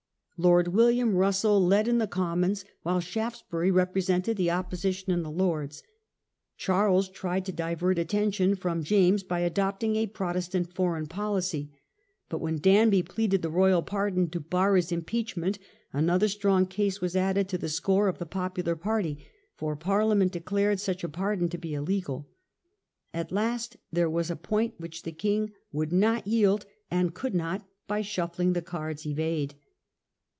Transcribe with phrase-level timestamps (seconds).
[0.43, 5.83] Lord William Russell led in* the Commons, while Shaftesbury represented the opposition in the Lords.
[6.57, 11.69] Charles tried to divert attention from James by adopting a Protestant foreign policy,
[12.27, 15.59] but when Danby pleaded the royal pardon to bar his impeachment
[15.93, 19.23] another strong case was added to the score of the popular party;
[19.53, 22.27] for Parlia ment declared such a pardon to be illegal.
[23.13, 27.63] At last there was a point which the king would not yield and could not,
[27.85, 29.53] by shuffling the cards, evade.